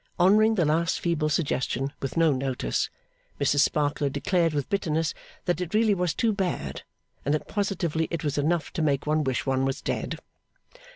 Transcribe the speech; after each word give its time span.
Honouring 0.19 0.55
the 0.55 0.65
last 0.65 0.99
feeble 0.99 1.29
suggestion 1.29 1.93
with 2.01 2.17
no 2.17 2.31
notice, 2.31 2.89
Mrs 3.39 3.59
Sparkler 3.59 4.09
declared 4.09 4.51
with 4.51 4.67
bitterness 4.67 5.13
that 5.45 5.61
it 5.61 5.75
really 5.75 5.93
was 5.93 6.15
too 6.15 6.33
bad, 6.33 6.81
and 7.23 7.35
that 7.35 7.47
positively 7.47 8.07
it 8.09 8.23
was 8.23 8.35
enough 8.35 8.73
to 8.73 8.81
make 8.81 9.05
one 9.05 9.23
wish 9.23 9.45
one 9.45 9.63
was 9.63 9.79
dead! 9.79 10.17